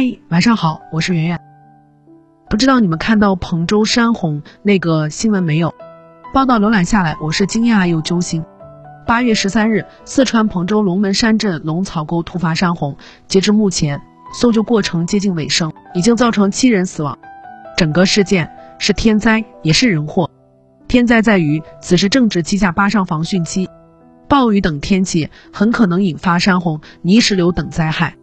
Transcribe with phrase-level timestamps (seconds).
[0.00, 1.38] 嗨，晚上好，我是圆圆。
[2.48, 5.74] 不知道你们看到彭州山洪那个新闻没有？
[6.32, 8.42] 报道浏览下来，我是惊讶又揪心。
[9.06, 12.96] 八月十三日，四川彭州龙门山镇龙草沟突发山洪，
[13.28, 14.00] 截至目前，
[14.32, 17.18] 搜救过程接近尾声，已经造成七人死亡。
[17.76, 20.30] 整个事件是天灾，也是人祸。
[20.88, 23.68] 天灾在于此时正值七下八上防汛期，
[24.30, 28.14] 暴雨等天气很可能引发山洪、泥石流等灾害。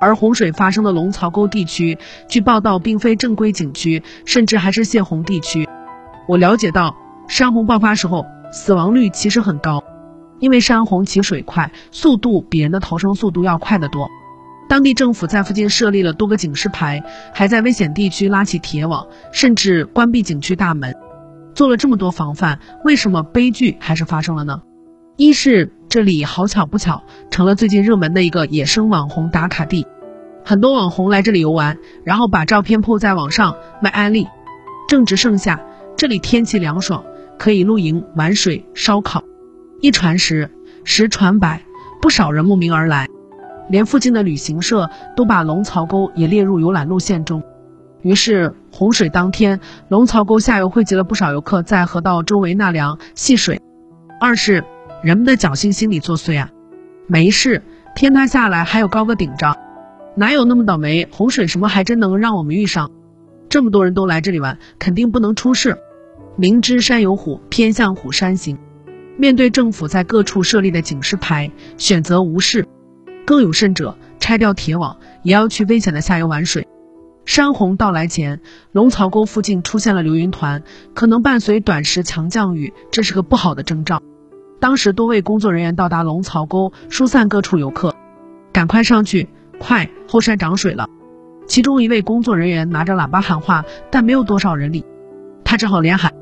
[0.00, 5.68] 而洪水发生的龙槽沟地区，据报道并非正规景区，甚至还是泄洪地区。
[6.26, 6.96] 我了解到，
[7.28, 9.84] 山洪爆发时候死亡率其实很高，
[10.40, 14.08] 因为山洪起水快，速度比人的逃生速度要快得多。
[14.68, 17.02] 当地政府在附近设立了多个警示牌，
[17.34, 20.94] 还在危险地区拉起铁网，甚至关闭景区大门，
[21.54, 24.62] 做了这么多防范，为什么悲剧还是发生了呢？
[25.16, 29.84] 一是这里好巧不巧成了最近热门的一个野生网红打卡地，
[30.44, 34.28] 很多网红来这里游玩，然后把照片铺在网上卖安利。
[34.86, 35.60] 正值盛夏，
[35.96, 37.02] 这里天气凉爽，
[37.36, 39.24] 可以露营、玩水、烧烤。
[39.80, 40.48] 一传十，
[40.84, 41.60] 十传百，
[42.00, 43.08] 不少人慕名而来，
[43.68, 47.42] 连附近的旅行社都把龙槽沟也列入游览路线中。
[48.02, 53.60] 于是洪水当天，龙槽沟下游汇集了不少游客在河道周围纳凉戏水。
[54.20, 54.62] 二是。
[55.02, 56.50] 人们的侥幸心理作祟啊，
[57.06, 57.62] 没事，
[57.96, 59.56] 天塌下来还有高个顶着，
[60.14, 61.08] 哪有那么倒霉？
[61.10, 62.90] 洪水什么还真能让我们遇上？
[63.48, 65.78] 这么多人都来这里玩，肯定不能出事。
[66.36, 68.58] 明知山有虎，偏向虎山行。
[69.16, 72.66] 面对政府在各处设立的警示牌，选择无视。
[73.24, 76.68] 更有甚者，拆掉铁网，也要去危险的下游玩水。
[77.24, 80.62] 山洪到来前，龙槽沟附近出现了流云团，
[80.94, 84.02] 可能伴随短时强降雨，这是个不好的征兆。
[84.60, 87.96] 当时多位工作人员到达龙槽沟，疏散各处游客，
[88.52, 89.26] 赶快上去！
[89.58, 90.86] 快，后山涨水了。
[91.46, 94.84] 其中一位工作人员拿着喇叭喊话，但没有多少人理，
[95.44, 96.12] 他只好连喊：“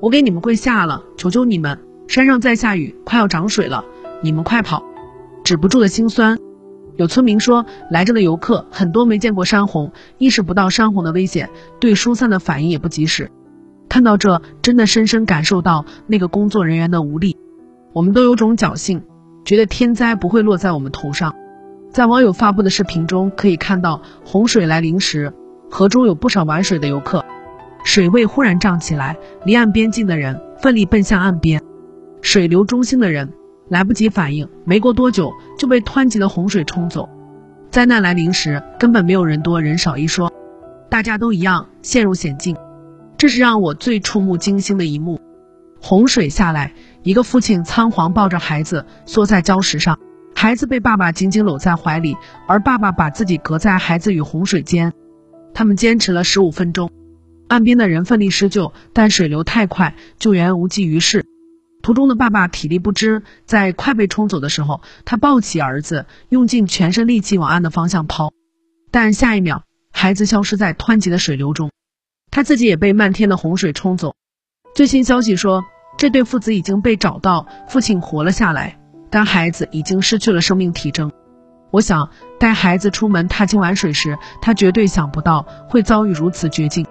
[0.00, 1.78] 我给你们跪下了，求求你们！
[2.06, 3.84] 山上在下雨，快要涨水了，
[4.22, 4.84] 你们快跑！”
[5.42, 6.38] 止不住的心酸。
[6.96, 11.50] 有村民说，来这的游客很多没见过山洪，意识不到山洪的危险，
[11.80, 13.30] 对疏散的反应也不及时。
[13.88, 17.36] 看到这，真的深深感受到那个工作人员的无力。
[17.92, 19.02] 我们都有种侥幸，
[19.44, 21.34] 觉得天灾不会落在我们头上。
[21.90, 25.32] 在网友发布的视频中，可以看到洪水来临时，
[25.68, 27.24] 河中有不少玩水的游客，
[27.84, 31.60] 水位忽然涨起来，离岸边近的人奋力奔向岸边，
[32.22, 33.32] 水流中心的人
[33.68, 37.08] 来不及反应，没过多久就被湍急的洪水冲走。
[37.70, 40.32] 灾难来临时，根本没有人多人少一说，
[40.88, 42.56] 大家都一样陷入险境。
[43.18, 45.20] 这是让我最触目惊心的一幕。
[45.82, 49.98] 洪水下来，一个父亲仓皇抱着孩子缩在礁石上，
[50.34, 54.92] 孩子被爸爸紧紧搂在怀里，而爸爸把自己隔在孩子与洪水间。
[55.54, 56.90] 他们坚持了十五分钟，
[57.48, 61.24] 岸边的人奋力施救，但水流太快，救援无济于事。
[61.82, 68.32] 途中的爸爸体力不支，在快被冲走的时候，他抱起儿子，用尽全身力气往岸的方向抛，
[68.90, 71.70] 但下一秒，孩子消失在湍急的水流中，
[72.30, 74.14] 他自己也被漫天的洪水冲走。
[74.72, 75.64] 最新消息说，
[75.98, 78.78] 这对父子已经被找到，父亲活了下来，
[79.10, 81.10] 但孩子已经失去了生命体征。
[81.72, 82.08] 我想
[82.38, 86.86] 带孩子出门踏青玩水时，他绝对想不到会遭遇如此绝境。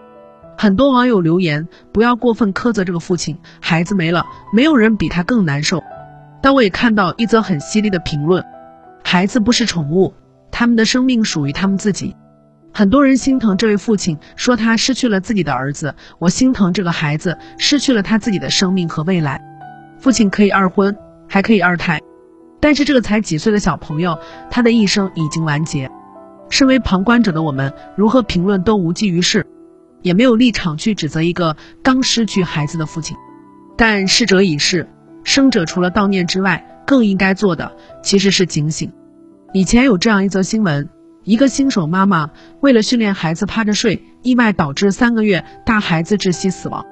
[0.58, 5.82] 很多网友留言，不要过分苛责这个父亲，孩子没了，没有人比他更难受。
[6.42, 8.44] 但我也看到一则很犀利的评论：
[9.04, 10.14] 孩子不是宠物，
[10.52, 12.16] 他们的生命属于他们自己。
[12.72, 15.94] 很多人心疼这位父亲，说他失去了自己的儿子。
[16.18, 19.42] 我心疼这个孩子失去了他自己的生命和未来。
[20.00, 20.96] 父亲可以二婚，
[21.28, 22.00] 还可以二胎，
[22.62, 24.18] 但是这个才几岁的小朋友，
[24.50, 25.90] 他的一生已经完结。
[26.50, 29.46] 身为旁观者的我们，如何评论都无济于事，
[30.02, 33.18] 也没有立场去指责一个刚失去孩子的父亲。
[33.76, 34.88] 但逝者已逝，
[35.24, 37.72] 生者除了悼念之外，更应该做的
[38.02, 38.92] 其实是警醒。
[39.54, 40.88] 以前有这样一则新闻。
[41.30, 46.84] 一个新手妈妈为了训练孩子趴着睡，意外导致三个月大孩子窒息死亡。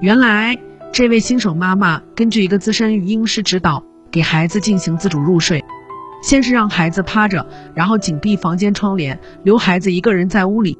[0.00, 0.58] 原来，
[0.92, 5.64] 这位新手妈妈根据一个资深育婴师指导，给孩子进行自主入睡。
[6.20, 7.46] 先是让孩子趴着，
[7.76, 10.76] 然后紧闭房间窗帘，留孩子一个人在屋里，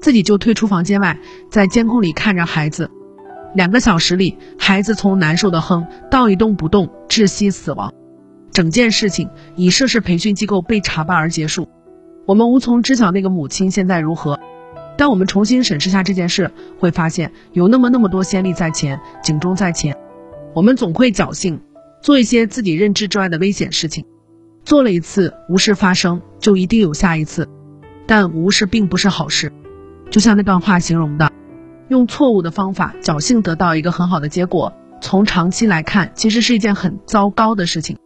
[0.00, 1.16] 自己就退出房间外，
[1.52, 2.90] 在监控里看着孩子。
[3.54, 7.94] 两个小时里，孩子从难受的哼到一动不动窒息死亡。
[8.50, 11.68] 整件事情以涉事培训机构被查办而结束。
[12.30, 14.38] 我们无从知晓那个母亲现在如何，
[14.96, 19.96] 当我们重新审视下这件事，会发现有那么那么多先例在前，警钟在前。
[20.54, 21.60] 我们总会侥幸
[22.00, 24.04] 做一些自己认知之外的危险事情，
[24.64, 27.48] 做了一次无事发生，就一定有下一次。
[28.06, 29.52] 但无事并不是好事。
[30.12, 31.32] 就像那段话形容的，
[31.88, 37.98] 用错误的方法侥幸得到一个很好的结果，从长期来看，其实是一件很糟糕的事情。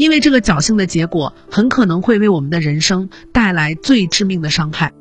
[0.00, 4.94] 因为这个侥幸的结果很可能会为我们的人生带来最致命的伤害。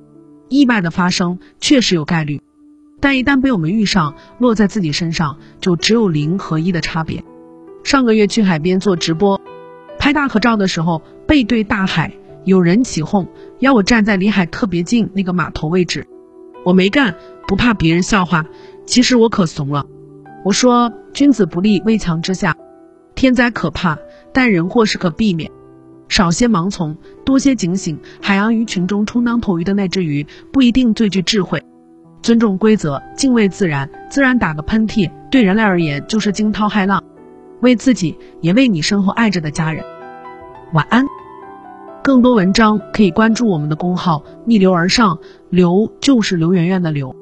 [0.49, 2.41] 意外的发生确实有概率，
[2.99, 7.23] 但一旦被我们遇上，落在自己身上就只有零和一的差别。
[7.81, 9.39] 上个月去海边做直播，
[9.97, 12.11] 拍大合照的时候背对大海，
[12.43, 13.25] 有人起哄
[13.59, 16.07] 要我站在离海特别近那个码头位置，
[16.65, 17.15] 我没干，
[17.47, 18.45] 不怕别人笑话。
[18.85, 19.85] 其实我可怂了，
[20.43, 22.57] 我说君子不立危墙之下，
[23.15, 23.97] 天灾可怕。
[24.33, 25.49] 但人祸是可避免，
[26.07, 26.95] 少些盲从，
[27.25, 27.99] 多些警醒。
[28.21, 31.63] 海洋鱼群中充当头鱼的那只鱼不一定最具智慧。
[32.21, 37.03] 尊重规则，敬畏自然，自然打个喷嚏，对人类而言就是惊涛骇浪。
[37.61, 39.83] 为自己，也为你身后爱着的家人。
[40.73, 41.05] 晚安。
[42.01, 47.15] 更多文章可以关注我们的公号“逆流而上”，流就是刘媛媛的流。